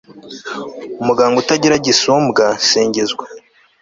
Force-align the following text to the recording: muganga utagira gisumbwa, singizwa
muganga 1.05 1.37
utagira 1.43 1.75
gisumbwa, 1.85 2.45
singizwa 2.67 3.25